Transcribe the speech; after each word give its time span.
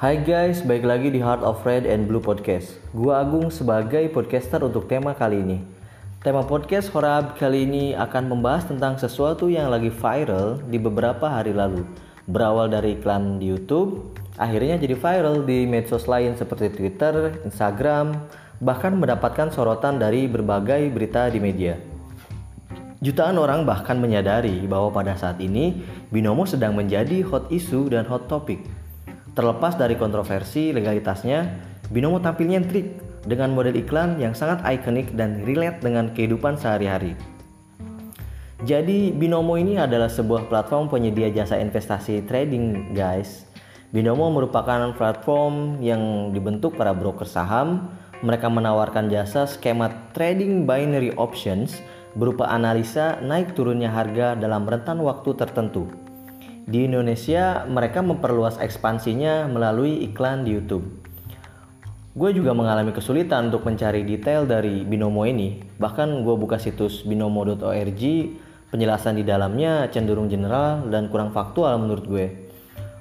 Hai 0.00 0.16
guys, 0.16 0.64
baik 0.64 0.88
lagi 0.88 1.12
di 1.12 1.20
Heart 1.20 1.44
of 1.44 1.60
Red 1.60 1.84
and 1.84 2.08
Blue 2.08 2.24
Podcast. 2.24 2.80
Gua 2.96 3.20
Agung 3.20 3.52
sebagai 3.52 4.00
podcaster 4.08 4.64
untuk 4.64 4.88
tema 4.88 5.12
kali 5.12 5.44
ini. 5.44 5.60
Tema 6.24 6.40
podcast 6.40 6.88
Horab 6.96 7.36
kali 7.36 7.68
ini 7.68 7.92
akan 7.92 8.32
membahas 8.32 8.64
tentang 8.64 8.96
sesuatu 8.96 9.52
yang 9.52 9.68
lagi 9.68 9.92
viral 9.92 10.56
di 10.72 10.80
beberapa 10.80 11.28
hari 11.28 11.52
lalu. 11.52 11.84
Berawal 12.24 12.72
dari 12.72 12.96
iklan 12.96 13.44
di 13.44 13.52
YouTube, 13.52 14.16
akhirnya 14.40 14.80
jadi 14.80 14.96
viral 14.96 15.44
di 15.44 15.68
medsos 15.68 16.08
lain 16.08 16.32
seperti 16.32 16.72
Twitter, 16.72 17.36
Instagram, 17.44 18.24
bahkan 18.56 18.96
mendapatkan 18.96 19.52
sorotan 19.52 20.00
dari 20.00 20.24
berbagai 20.32 20.80
berita 20.96 21.28
di 21.28 21.44
media. 21.44 21.76
Jutaan 23.04 23.36
orang 23.36 23.68
bahkan 23.68 24.00
menyadari 24.00 24.64
bahwa 24.64 24.96
pada 24.96 25.12
saat 25.20 25.44
ini 25.44 25.84
Binomo 26.08 26.48
sedang 26.48 26.72
menjadi 26.72 27.20
hot 27.20 27.52
issue 27.52 27.92
dan 27.92 28.08
hot 28.08 28.32
topic 28.32 28.64
Terlepas 29.30 29.78
dari 29.78 29.94
kontroversi 29.94 30.74
legalitasnya, 30.74 31.70
Binomo 31.90 32.18
tampilnya 32.18 32.62
trik 32.66 32.98
dengan 33.26 33.54
model 33.54 33.78
iklan 33.78 34.18
yang 34.18 34.34
sangat 34.34 34.62
ikonik 34.62 35.14
dan 35.14 35.42
relate 35.46 35.82
dengan 35.82 36.10
kehidupan 36.10 36.58
sehari-hari. 36.58 37.14
Jadi 38.66 39.08
Binomo 39.14 39.56
ini 39.56 39.80
adalah 39.80 40.12
sebuah 40.12 40.50
platform 40.52 40.92
penyedia 40.92 41.32
jasa 41.32 41.56
investasi 41.56 42.28
trading 42.28 42.92
guys. 42.92 43.48
Binomo 43.90 44.30
merupakan 44.30 44.94
platform 44.94 45.82
yang 45.82 46.30
dibentuk 46.30 46.78
para 46.78 46.94
broker 46.94 47.26
saham. 47.26 47.90
Mereka 48.20 48.52
menawarkan 48.52 49.08
jasa 49.08 49.48
skema 49.48 49.88
trading 50.12 50.68
binary 50.68 51.10
options 51.16 51.80
berupa 52.12 52.46
analisa 52.52 53.16
naik 53.24 53.56
turunnya 53.56 53.88
harga 53.88 54.36
dalam 54.36 54.68
rentan 54.68 55.00
waktu 55.00 55.32
tertentu. 55.34 56.09
Di 56.68 56.84
Indonesia, 56.84 57.64
mereka 57.64 58.04
memperluas 58.04 58.60
ekspansinya 58.60 59.48
melalui 59.48 60.04
iklan 60.04 60.44
di 60.44 60.58
YouTube. 60.58 60.84
Gue 62.10 62.34
juga 62.34 62.52
mengalami 62.52 62.90
kesulitan 62.90 63.48
untuk 63.48 63.62
mencari 63.64 64.02
detail 64.02 64.44
dari 64.44 64.82
Binomo 64.82 65.22
ini. 65.24 65.62
Bahkan 65.78 66.26
gue 66.26 66.34
buka 66.34 66.58
situs 66.58 67.06
binomo.org, 67.06 68.02
penjelasan 68.68 69.14
di 69.16 69.24
dalamnya 69.24 69.86
cenderung 69.88 70.26
general 70.26 70.84
dan 70.90 71.06
kurang 71.06 71.30
faktual 71.30 71.78
menurut 71.78 72.04
gue. 72.04 72.26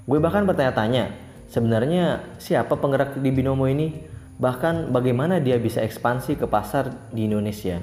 Gue 0.06 0.19
bahkan 0.22 0.45
bertanya-tanya, 0.45 1.09
sebenarnya 1.50 2.22
siapa 2.38 2.78
penggerak 2.78 3.17
di 3.17 3.34
Binomo 3.34 3.66
ini? 3.66 3.97
Bahkan 4.39 4.94
bagaimana 4.94 5.44
dia 5.44 5.59
bisa 5.59 5.84
ekspansi 5.84 6.39
ke 6.39 6.47
pasar 6.47 7.12
di 7.12 7.28
Indonesia? 7.28 7.81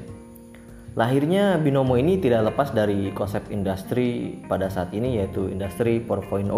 Lahirnya 0.97 1.61
Binomo 1.61 2.00
ini 2.00 2.16
tidak 2.16 2.48
lepas 2.48 2.72
dari 2.72 3.12
konsep 3.12 3.52
industri 3.52 4.41
pada 4.48 4.72
saat 4.72 4.97
ini 4.97 5.20
yaitu 5.20 5.44
industri 5.52 6.00
4.0. 6.00 6.48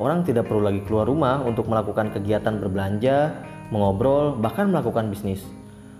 Orang 0.00 0.24
tidak 0.24 0.48
perlu 0.48 0.64
lagi 0.64 0.80
keluar 0.88 1.04
rumah 1.04 1.44
untuk 1.44 1.68
melakukan 1.68 2.08
kegiatan 2.08 2.56
berbelanja, 2.56 3.36
mengobrol, 3.68 4.32
bahkan 4.40 4.72
melakukan 4.72 5.12
bisnis. 5.12 5.44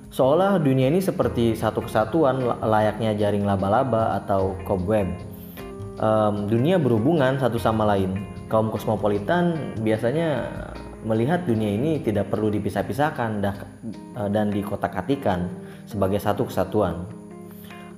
Seolah 0.08 0.56
dunia 0.56 0.88
ini 0.88 1.04
seperti 1.04 1.52
satu 1.52 1.84
kesatuan 1.84 2.40
layaknya 2.64 3.12
jaring 3.12 3.44
laba-laba 3.44 4.16
atau 4.24 4.56
cobweb. 4.64 5.12
Um, 6.00 6.48
dunia 6.48 6.80
berhubungan 6.80 7.36
satu 7.36 7.60
sama 7.60 7.84
lain. 7.84 8.24
Kaum 8.48 8.72
kosmopolitan 8.72 9.76
biasanya 9.84 10.48
melihat 11.04 11.44
dunia 11.44 11.76
ini 11.76 12.00
tidak 12.00 12.32
perlu 12.32 12.48
dipisah-pisahkan 12.48 13.44
dan 14.32 14.46
dikotak-katikan 14.48 15.44
sebagai 15.84 16.24
satu 16.24 16.48
kesatuan. 16.48 17.19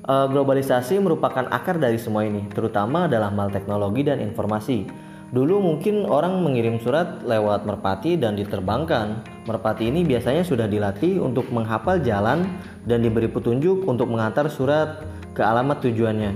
Uh, 0.03 0.27
globalisasi 0.27 0.99
merupakan 0.99 1.47
akar 1.47 1.79
dari 1.79 1.95
semua 1.95 2.27
ini, 2.27 2.51
terutama 2.51 3.07
dalam 3.07 3.39
hal 3.39 3.55
teknologi 3.55 4.03
dan 4.03 4.19
informasi. 4.19 4.91
Dulu 5.31 5.63
mungkin 5.63 6.11
orang 6.11 6.43
mengirim 6.43 6.83
surat 6.83 7.23
lewat 7.23 7.63
merpati 7.63 8.19
dan 8.19 8.35
diterbangkan. 8.35 9.23
Merpati 9.47 9.87
ini 9.87 10.03
biasanya 10.03 10.43
sudah 10.43 10.67
dilatih 10.67 11.23
untuk 11.23 11.47
menghafal 11.55 12.03
jalan 12.03 12.51
dan 12.83 12.99
diberi 12.99 13.31
petunjuk 13.31 13.87
untuk 13.87 14.11
mengantar 14.11 14.51
surat 14.51 15.07
ke 15.39 15.41
alamat 15.47 15.79
tujuannya. 15.87 16.35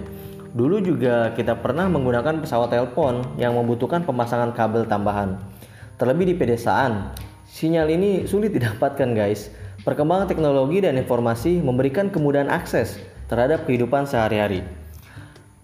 Dulu 0.54 0.86
juga 0.86 1.34
kita 1.34 1.58
pernah 1.58 1.90
menggunakan 1.90 2.38
pesawat 2.38 2.70
telepon 2.70 3.34
yang 3.34 3.58
membutuhkan 3.58 4.06
pemasangan 4.06 4.54
kabel 4.54 4.86
tambahan. 4.86 5.42
Terlebih 5.98 6.30
di 6.30 6.34
pedesaan, 6.38 7.10
sinyal 7.50 7.90
ini 7.90 8.30
sulit 8.30 8.54
didapatkan 8.54 9.10
guys. 9.10 9.50
Perkembangan 9.82 10.30
teknologi 10.30 10.86
dan 10.86 10.94
informasi 10.94 11.58
memberikan 11.58 12.14
kemudahan 12.14 12.46
akses 12.46 13.15
terhadap 13.26 13.66
kehidupan 13.66 14.06
sehari-hari. 14.06 14.62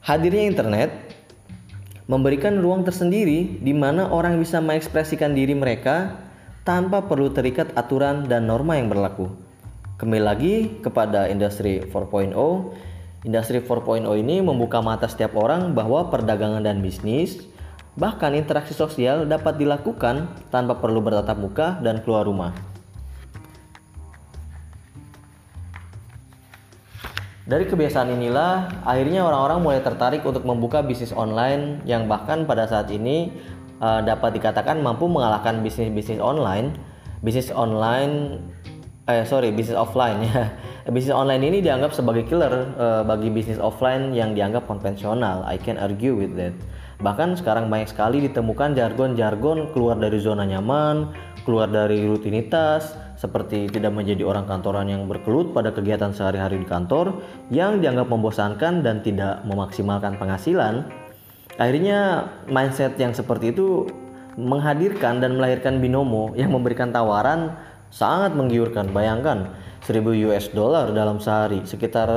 Hadirnya 0.03 0.51
internet 0.51 0.91
memberikan 2.11 2.59
ruang 2.59 2.83
tersendiri 2.83 3.63
di 3.63 3.71
mana 3.71 4.11
orang 4.11 4.37
bisa 4.37 4.59
mengekspresikan 4.59 5.33
diri 5.33 5.55
mereka 5.55 6.19
tanpa 6.67 7.07
perlu 7.07 7.31
terikat 7.31 7.71
aturan 7.79 8.27
dan 8.27 8.51
norma 8.51 8.79
yang 8.79 8.91
berlaku. 8.91 9.31
Kembali 9.99 10.23
lagi 10.23 10.55
kepada 10.83 11.31
industri 11.31 11.79
4.0. 11.87 12.35
Industri 13.23 13.63
4.0 13.63 14.03
ini 14.19 14.43
membuka 14.43 14.83
mata 14.83 15.07
setiap 15.07 15.39
orang 15.39 15.79
bahwa 15.79 16.11
perdagangan 16.11 16.67
dan 16.67 16.83
bisnis, 16.83 17.39
bahkan 17.95 18.35
interaksi 18.35 18.75
sosial 18.75 19.31
dapat 19.31 19.63
dilakukan 19.63 20.27
tanpa 20.51 20.83
perlu 20.83 20.99
bertatap 20.99 21.39
muka 21.39 21.79
dan 21.79 22.03
keluar 22.03 22.27
rumah. 22.27 22.72
Dari 27.53 27.69
kebiasaan 27.69 28.09
inilah, 28.17 28.81
akhirnya 28.81 29.29
orang-orang 29.29 29.61
mulai 29.61 29.81
tertarik 29.85 30.25
untuk 30.25 30.41
membuka 30.49 30.81
bisnis 30.81 31.13
online 31.13 31.85
yang 31.85 32.09
bahkan 32.09 32.49
pada 32.49 32.65
saat 32.65 32.89
ini 32.89 33.29
uh, 33.77 34.01
dapat 34.01 34.41
dikatakan 34.41 34.81
mampu 34.81 35.05
mengalahkan 35.05 35.61
bisnis-bisnis 35.61 36.17
online. 36.17 36.73
Bisnis 37.21 37.53
online, 37.53 38.41
eh 39.05 39.29
sorry, 39.29 39.53
bisnis 39.53 39.77
offline 39.77 40.25
ya. 40.33 40.49
bisnis 40.97 41.13
online 41.13 41.45
ini 41.45 41.61
dianggap 41.61 41.93
sebagai 41.93 42.25
killer 42.25 42.73
uh, 42.81 43.05
bagi 43.05 43.29
bisnis 43.29 43.61
offline 43.61 44.17
yang 44.17 44.33
dianggap 44.33 44.65
konvensional. 44.65 45.45
I 45.45 45.61
can 45.61 45.77
argue 45.77 46.17
with 46.17 46.33
that. 46.41 46.57
Bahkan 47.03 47.35
sekarang 47.43 47.67
banyak 47.67 47.91
sekali 47.91 48.23
ditemukan 48.31 48.79
jargon-jargon 48.79 49.75
keluar 49.75 49.99
dari 49.99 50.23
zona 50.23 50.47
nyaman, 50.47 51.11
keluar 51.43 51.67
dari 51.67 52.07
rutinitas, 52.07 52.95
seperti 53.19 53.67
tidak 53.71 53.91
menjadi 53.91 54.23
orang 54.23 54.47
kantoran 54.47 54.87
yang 54.87 55.11
berkelut 55.11 55.51
pada 55.51 55.75
kegiatan 55.75 56.15
sehari-hari 56.15 56.63
di 56.63 56.67
kantor 56.67 57.19
yang 57.51 57.83
dianggap 57.83 58.07
membosankan 58.07 58.87
dan 58.87 59.03
tidak 59.03 59.43
memaksimalkan 59.43 60.15
penghasilan, 60.15 60.87
akhirnya 61.59 62.31
mindset 62.47 62.95
yang 62.99 63.11
seperti 63.11 63.51
itu 63.51 63.91
menghadirkan 64.39 65.19
dan 65.19 65.37
melahirkan 65.37 65.83
binomo 65.83 66.33
yang 66.39 66.55
memberikan 66.55 66.95
tawaran 66.95 67.59
sangat 67.91 68.33
menggiurkan. 68.33 68.95
Bayangkan 68.95 69.51
1000 69.85 70.31
US 70.31 70.55
dollar 70.55 70.95
dalam 70.95 71.19
sehari, 71.19 71.67
sekitar 71.67 72.09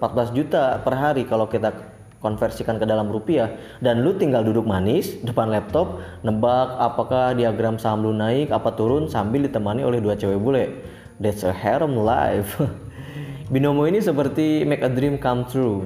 14 0.00 0.36
juta 0.36 0.80
per 0.80 0.96
hari 0.96 1.28
kalau 1.28 1.46
kita 1.46 2.00
konversikan 2.22 2.78
ke 2.78 2.86
dalam 2.86 3.10
rupiah. 3.10 3.52
Dan 3.82 4.06
lu 4.06 4.14
tinggal 4.14 4.46
duduk 4.46 4.62
manis 4.64 5.18
depan 5.20 5.50
laptop 5.50 6.00
nebak 6.22 6.78
apakah 6.78 7.34
diagram 7.34 7.76
saham 7.76 8.06
lu 8.06 8.14
naik 8.14 8.54
apa 8.54 8.72
turun 8.78 9.10
sambil 9.10 9.42
ditemani 9.42 9.82
oleh 9.82 9.98
dua 9.98 10.14
cewek 10.14 10.38
bule. 10.38 10.70
That's 11.18 11.42
a 11.42 11.50
harem 11.50 11.98
life. 11.98 12.56
Binomo 13.52 13.84
ini 13.84 14.00
seperti 14.00 14.64
make 14.64 14.80
a 14.80 14.88
dream 14.88 15.18
come 15.18 15.44
true. 15.50 15.84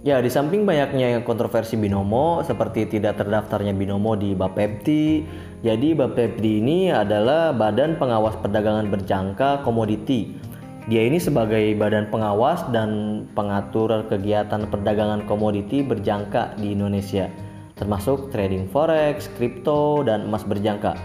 Ya 0.00 0.16
di 0.16 0.32
samping 0.32 0.64
banyaknya 0.64 1.20
kontroversi 1.28 1.76
binomo 1.76 2.40
seperti 2.40 2.88
tidak 2.88 3.20
terdaftarnya 3.20 3.76
binomo 3.76 4.16
di 4.16 4.32
Bapepti 4.32 5.20
jadi 5.60 5.92
Bapepti 5.92 6.56
ini 6.56 6.88
adalah 6.88 7.52
badan 7.52 8.00
pengawas 8.00 8.32
perdagangan 8.40 8.88
berjangka 8.88 9.60
komoditi 9.60 10.40
dia 10.90 11.06
ini 11.06 11.22
sebagai 11.22 11.78
badan 11.78 12.10
pengawas 12.10 12.66
dan 12.74 13.22
pengatur 13.38 14.10
kegiatan 14.10 14.66
perdagangan 14.66 15.22
komoditi 15.22 15.86
berjangka 15.86 16.58
di 16.58 16.74
Indonesia, 16.74 17.30
termasuk 17.78 18.34
trading 18.34 18.66
forex, 18.74 19.30
kripto, 19.38 20.02
dan 20.02 20.26
emas 20.26 20.42
berjangka. 20.42 20.98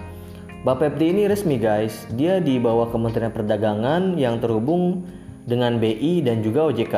Bapepti 0.65 1.13
ini 1.13 1.29
resmi 1.29 1.61
guys, 1.61 2.09
dia 2.17 2.41
di 2.41 2.57
bawah 2.57 2.89
Kementerian 2.89 3.29
Perdagangan 3.29 4.17
yang 4.17 4.41
terhubung 4.41 5.05
dengan 5.45 5.77
BI 5.77 6.25
dan 6.25 6.41
juga 6.41 6.73
OJK. 6.73 6.95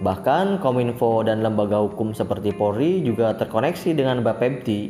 Bahkan 0.00 0.64
Kominfo 0.64 1.20
dan 1.28 1.44
lembaga 1.44 1.84
hukum 1.84 2.16
seperti 2.16 2.56
Polri 2.56 3.04
juga 3.04 3.36
terkoneksi 3.36 3.92
dengan 3.92 4.24
Bapepti. 4.24 4.88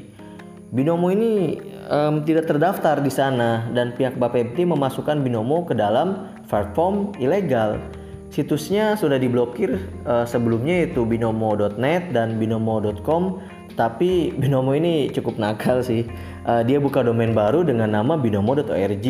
Binomo 0.70 1.10
ini 1.10 1.58
um, 1.90 2.22
tidak 2.22 2.46
terdaftar 2.46 3.02
di 3.02 3.10
sana 3.10 3.66
dan 3.74 3.92
pihak 3.98 4.14
Bapepti 4.16 4.62
memasukkan 4.62 5.18
Binomo 5.20 5.66
ke 5.66 5.74
dalam 5.74 6.32
platform 6.52 7.16
ilegal. 7.16 7.80
Situsnya 8.28 8.96
sudah 8.96 9.16
diblokir 9.16 9.76
uh, 10.04 10.28
sebelumnya 10.28 10.84
yaitu 10.84 11.04
binomo.net 11.04 12.12
dan 12.12 12.36
binomo.com, 12.40 13.40
tapi 13.76 14.32
Binomo 14.36 14.76
ini 14.76 15.08
cukup 15.12 15.40
nakal 15.40 15.80
sih. 15.80 16.04
Uh, 16.44 16.60
dia 16.64 16.80
buka 16.80 17.00
domain 17.00 17.32
baru 17.32 17.64
dengan 17.64 17.88
nama 17.92 18.16
binomo.org. 18.20 19.06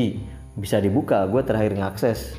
Bisa 0.58 0.78
dibuka, 0.78 1.26
gue 1.26 1.42
terakhir 1.42 1.74
ngakses. 1.78 2.34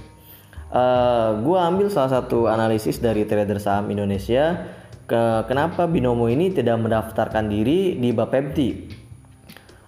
Uh, 0.74 0.80
eh, 0.80 1.30
gue 1.46 1.58
ambil 1.58 1.88
salah 1.88 2.22
satu 2.22 2.50
analisis 2.50 2.98
dari 2.98 3.30
trader 3.30 3.62
saham 3.62 3.94
Indonesia 3.94 4.66
ke 5.06 5.46
kenapa 5.46 5.86
Binomo 5.86 6.26
ini 6.32 6.50
tidak 6.50 6.82
mendaftarkan 6.82 7.46
diri 7.48 7.96
di 7.96 8.10
Bapepti. 8.10 8.70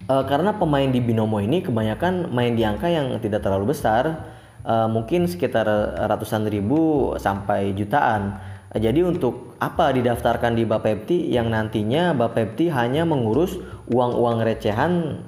uh, 0.05 0.23
karena 0.29 0.53
pemain 0.53 0.85
di 0.85 1.01
binomo 1.01 1.41
ini 1.41 1.65
kebanyakan 1.65 2.29
main 2.29 2.53
di 2.53 2.61
angka 2.61 2.85
yang 2.85 3.17
tidak 3.17 3.41
terlalu 3.41 3.73
besar 3.73 4.29
uh, 4.65 4.89
mungkin 4.89 5.29
sekitar 5.29 5.69
ratusan 6.09 6.49
ribu 6.49 7.13
sampai 7.21 7.71
jutaan. 7.77 8.41
Uh, 8.73 8.81
jadi 8.81 9.07
untuk 9.07 9.55
apa 9.63 9.95
didaftarkan 9.95 10.57
di 10.57 10.67
Bapepti 10.67 11.31
yang 11.31 11.47
nantinya 11.53 12.11
Bapepti 12.11 12.67
hanya 12.67 13.07
mengurus 13.07 13.55
uang-uang 13.87 14.43
recehan 14.43 15.23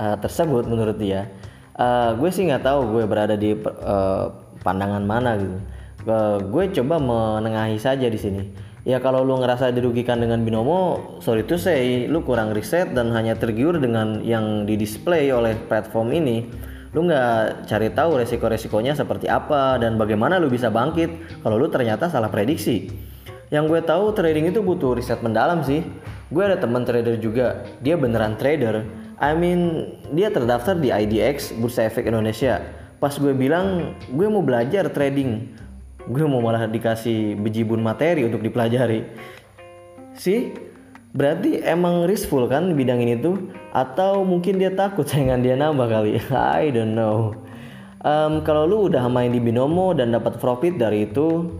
uh, 0.00 0.16
tersebut 0.16 0.64
menurut 0.64 0.96
dia. 0.96 1.28
Uh, 1.78 2.16
gue 2.18 2.30
sih 2.32 2.48
nggak 2.48 2.64
tahu 2.64 2.96
gue 2.96 3.04
berada 3.06 3.38
di 3.38 3.54
uh, 3.54 4.32
pandangan 4.64 5.04
mana 5.04 5.36
gitu. 5.36 5.58
Uh, 6.08 6.38
gue 6.40 6.64
coba 6.80 6.96
menengahi 6.96 7.76
saja 7.76 8.08
di 8.08 8.16
sini. 8.18 8.42
Ya 8.88 9.04
kalau 9.04 9.20
lu 9.20 9.36
ngerasa 9.36 9.68
dirugikan 9.68 10.16
dengan 10.16 10.40
binomo 10.40 11.12
sorry 11.20 11.44
to 11.44 11.60
say 11.60 12.08
lu 12.08 12.24
kurang 12.24 12.56
riset 12.56 12.96
dan 12.96 13.12
hanya 13.12 13.36
tergiur 13.36 13.76
dengan 13.76 14.24
yang 14.24 14.64
didisplay 14.64 15.28
oleh 15.28 15.52
platform 15.68 16.08
ini 16.16 16.48
lu 16.96 17.04
nggak 17.04 17.68
cari 17.68 17.92
tahu 17.92 18.16
resiko-resikonya 18.24 18.96
seperti 18.96 19.28
apa 19.28 19.76
dan 19.76 20.00
bagaimana 20.00 20.40
lu 20.40 20.48
bisa 20.48 20.72
bangkit 20.72 21.40
kalau 21.44 21.60
lu 21.60 21.68
ternyata 21.68 22.08
salah 22.08 22.32
prediksi. 22.32 22.88
Yang 23.48 23.64
gue 23.72 23.80
tahu 23.84 24.12
trading 24.12 24.52
itu 24.52 24.60
butuh 24.60 24.96
riset 24.96 25.24
mendalam 25.24 25.64
sih. 25.64 25.84
Gue 26.28 26.44
ada 26.44 26.60
teman 26.60 26.84
trader 26.84 27.16
juga. 27.16 27.64
Dia 27.80 27.96
beneran 27.96 28.36
trader. 28.36 28.84
I 29.18 29.32
mean 29.32 29.92
dia 30.12 30.28
terdaftar 30.28 30.76
di 30.76 30.92
IDX 30.92 31.56
Bursa 31.56 31.88
Efek 31.88 32.04
Indonesia. 32.08 32.60
Pas 33.00 33.16
gue 33.16 33.32
bilang 33.32 33.96
gue 34.12 34.26
mau 34.28 34.44
belajar 34.44 34.92
trading. 34.92 35.48
Gue 36.08 36.24
mau 36.28 36.40
malah 36.40 36.68
dikasih 36.68 37.36
bejibun 37.40 37.80
materi 37.80 38.24
untuk 38.28 38.44
dipelajari. 38.44 39.04
Sih 40.16 40.67
berarti 41.12 41.60
emang 41.64 42.04
riskful 42.08 42.48
kan 42.48 42.72
bidang 42.76 43.00
ini 43.04 43.20
tuh? 43.20 43.52
Atau 43.72 44.24
mungkin 44.24 44.60
dia 44.60 44.72
takut 44.72 45.04
saingan 45.10 45.44
dia 45.44 45.56
nambah 45.56 45.88
kali? 45.88 46.20
I 46.32 46.72
don't 46.72 46.96
know. 46.96 47.36
Um, 47.98 48.46
kalau 48.46 48.62
lu 48.64 48.78
udah 48.86 49.10
main 49.10 49.34
di 49.34 49.42
binomo 49.42 49.90
dan 49.90 50.14
dapat 50.14 50.38
profit 50.38 50.78
dari 50.78 51.10
itu 51.10 51.50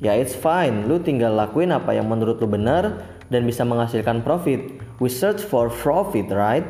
ya 0.00 0.16
it's 0.16 0.32
fine. 0.32 0.88
Lu 0.88 0.98
tinggal 0.98 1.36
lakuin 1.36 1.70
apa 1.70 1.92
yang 1.92 2.08
menurut 2.08 2.40
lu 2.40 2.48
benar 2.48 3.04
dan 3.28 3.44
bisa 3.44 3.62
menghasilkan 3.62 4.24
profit. 4.24 4.60
We 4.98 5.12
search 5.12 5.44
for 5.44 5.68
profit 5.68 6.32
right? 6.32 6.64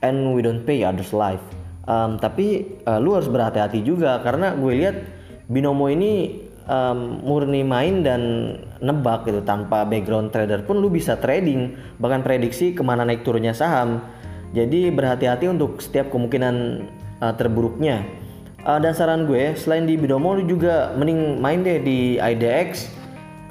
And 0.00 0.36
we 0.36 0.40
don't 0.46 0.62
pay 0.62 0.86
others 0.86 1.10
life. 1.10 1.42
Um, 1.86 2.18
tapi 2.18 2.78
uh, 2.86 2.98
lu 2.98 3.14
harus 3.14 3.30
berhati-hati 3.30 3.82
juga 3.82 4.18
karena 4.22 4.54
gue 4.58 4.72
lihat 4.74 4.96
binomo 5.46 5.86
ini 5.86 6.42
um, 6.66 7.22
murni 7.22 7.62
main 7.62 8.02
dan 8.02 8.22
nebak 8.80 9.24
gitu 9.24 9.40
tanpa 9.42 9.88
background 9.88 10.32
trader 10.32 10.64
pun 10.64 10.80
lu 10.80 10.92
bisa 10.92 11.16
trading 11.16 11.76
bahkan 11.96 12.20
prediksi 12.20 12.76
ke 12.76 12.82
mana 12.84 13.04
naik 13.04 13.24
turunnya 13.24 13.56
saham. 13.56 14.04
Jadi 14.54 14.88
berhati-hati 14.94 15.50
untuk 15.50 15.82
setiap 15.82 16.08
kemungkinan 16.08 16.86
uh, 17.20 17.34
terburuknya. 17.36 18.06
Uh, 18.66 18.82
dan 18.82 18.96
saran 18.98 19.30
gue 19.30 19.54
selain 19.54 19.86
di 19.86 19.94
Binomo 19.94 20.34
lu 20.34 20.42
juga 20.42 20.90
mending 20.98 21.38
main 21.38 21.62
deh 21.62 21.78
di 21.82 22.18
IDX 22.18 22.90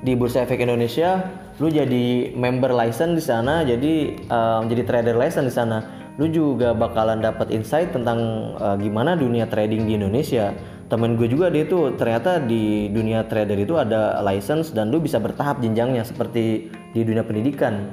di 0.03 0.11
Bursa 0.17 0.43
Efek 0.43 0.59
Indonesia. 0.59 1.23
Lu 1.55 1.71
jadi 1.71 2.35
member 2.35 2.75
license 2.75 3.15
di 3.15 3.23
sana 3.23 3.63
jadi 3.63 4.17
uh, 4.27 4.61
jadi 4.67 4.83
trader 4.83 5.15
license 5.15 5.51
di 5.51 5.55
sana. 5.55 5.77
Lu 6.15 6.31
juga 6.31 6.71
bakalan 6.71 7.19
dapat 7.19 7.51
insight 7.51 7.91
tentang 7.91 8.51
uh, 8.55 8.75
gimana 8.79 9.19
dunia 9.19 9.47
trading 9.51 9.83
di 9.83 9.99
Indonesia 9.99 10.55
temen 10.85 11.17
gue 11.17 11.25
juga 11.25 11.49
dia 11.49 11.65
tuh 11.65 11.97
ternyata 11.97 12.37
di 12.37 12.87
dunia 12.93 13.25
trader 13.25 13.57
itu 13.57 13.73
ada 13.75 14.21
license 14.21 14.69
dan 14.69 14.93
lu 14.93 15.01
bisa 15.01 15.17
bertahap 15.17 15.59
jenjangnya 15.61 16.05
seperti 16.05 16.69
di 16.93 17.01
dunia 17.01 17.25
pendidikan. 17.25 17.91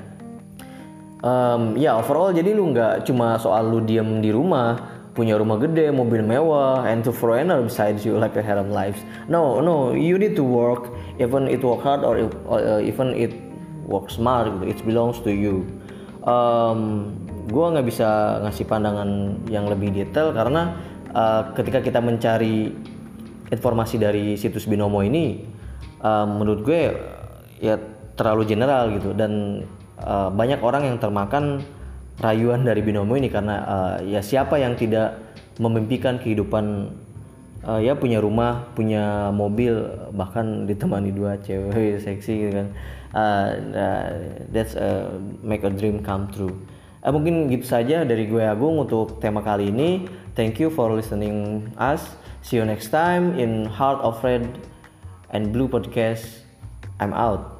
Um, 1.23 1.79
ya 1.79 1.94
overall 1.94 2.35
jadi 2.35 2.50
lu 2.50 2.75
nggak 2.75 3.06
cuma 3.06 3.39
soal 3.39 3.71
lu 3.71 3.79
diem 3.87 4.19
di 4.19 4.35
rumah 4.35 4.91
punya 5.15 5.39
rumah 5.39 5.61
gede 5.61 5.93
mobil 5.94 6.19
mewah 6.25 6.83
and 6.89 7.06
to 7.06 7.15
foreigner 7.15 7.62
besides 7.62 8.03
you 8.03 8.19
like 8.19 8.35
a 8.35 8.43
harem 8.43 8.73
lives 8.73 8.99
no 9.29 9.61
no 9.62 9.93
you 9.93 10.17
need 10.19 10.35
to 10.35 10.43
work 10.43 10.91
even 11.21 11.47
it 11.47 11.61
work 11.62 11.85
hard 11.85 12.03
or, 12.03 12.27
or 12.49 12.59
uh, 12.59 12.81
even 12.83 13.15
it 13.15 13.31
work 13.87 14.11
smart 14.11 14.49
gitu. 14.49 14.65
It 14.71 14.79
belongs 14.87 15.19
to 15.23 15.31
you. 15.31 15.67
Um, 16.23 17.11
gue 17.50 17.65
nggak 17.75 17.87
bisa 17.87 18.41
ngasih 18.47 18.65
pandangan 18.71 19.43
yang 19.50 19.67
lebih 19.67 19.91
detail 19.91 20.31
karena 20.31 20.79
uh, 21.12 21.53
ketika 21.56 21.81
kita 21.85 22.00
mencari 22.00 22.73
informasi 23.53 24.00
dari 24.00 24.35
situs 24.41 24.64
binomo 24.64 25.05
ini 25.05 25.44
uh, 26.00 26.25
menurut 26.25 26.64
gue 26.64 26.81
ya 27.61 27.76
terlalu 28.17 28.49
general 28.49 28.93
gitu. 28.97 29.12
Dan 29.17 29.64
uh, 30.00 30.29
banyak 30.32 30.61
orang 30.61 30.88
yang 30.88 30.97
termakan 30.99 31.62
rayuan 32.20 32.64
dari 32.67 32.85
binomo 32.85 33.17
ini 33.17 33.32
karena 33.32 33.56
uh, 33.64 33.97
ya 34.05 34.20
siapa 34.20 34.61
yang 34.61 34.76
tidak 34.76 35.17
memimpikan 35.56 36.17
kehidupan 36.20 36.93
uh, 37.64 37.81
ya 37.81 37.97
punya 37.97 38.19
rumah 38.20 38.69
punya 38.73 39.31
mobil 39.32 39.75
bahkan 40.12 40.64
ditemani 40.69 41.11
dua 41.14 41.38
cewek 41.41 42.00
seksi 42.05 42.32
gitu 42.49 42.53
kan. 42.53 42.69
Uh, 43.12 43.49
that's 44.49 44.73
uh, 44.73 45.12
make 45.44 45.61
a 45.64 45.70
dream 45.73 46.00
come 46.00 46.32
true. 46.32 46.56
Uh, 47.03 47.12
mungkin 47.12 47.50
gitu 47.50 47.67
saja 47.67 48.06
dari 48.06 48.25
gue 48.31 48.41
Agung 48.41 48.81
untuk 48.81 49.20
tema 49.20 49.44
kali 49.44 49.69
ini. 49.69 50.09
Thank 50.34 50.58
you 50.58 50.70
for 50.70 50.90
listening 50.93 51.75
us. 51.76 52.17
See 52.40 52.56
you 52.56 52.64
next 52.64 52.88
time 52.88 53.38
in 53.38 53.67
Heart 53.67 54.00
of 54.00 54.25
Red 54.25 54.49
and 55.29 55.52
Blue 55.52 55.69
podcast. 55.69 56.25
I'm 56.99 57.12
out. 57.12 57.51